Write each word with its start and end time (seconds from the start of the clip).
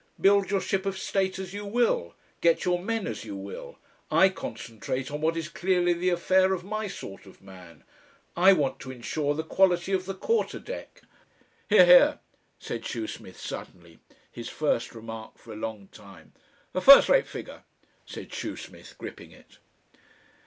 Build 0.19 0.49
your 0.49 0.61
ship 0.61 0.87
of 0.87 0.97
state 0.97 1.37
as 1.37 1.53
you 1.53 1.63
will; 1.63 2.15
get 2.41 2.65
your 2.65 2.79
men 2.79 3.05
as 3.05 3.23
you 3.23 3.35
will; 3.35 3.77
I 4.09 4.29
concentrate 4.29 5.11
on 5.11 5.21
what 5.21 5.37
is 5.37 5.47
clearly 5.47 5.93
the 5.93 6.09
affair 6.09 6.53
of 6.53 6.63
my 6.63 6.87
sort 6.87 7.27
of 7.27 7.39
man, 7.39 7.83
I 8.35 8.51
want 8.53 8.79
to 8.79 8.89
ensure 8.89 9.35
the 9.35 9.43
quality 9.43 9.93
of 9.93 10.05
the 10.07 10.15
quarter 10.15 10.57
deck." 10.57 11.03
"Hear, 11.69 11.85
hear!" 11.85 12.19
said 12.57 12.81
Shoesmith, 12.81 13.37
suddenly 13.39 13.99
his 14.31 14.49
first 14.49 14.95
remark 14.95 15.37
for 15.37 15.53
a 15.53 15.55
long 15.55 15.87
time. 15.91 16.33
"A 16.73 16.81
first 16.81 17.07
rate 17.07 17.27
figure," 17.27 17.61
said 18.03 18.31
Shoesmith, 18.31 18.97
gripping 18.97 19.29
it. 19.31 19.59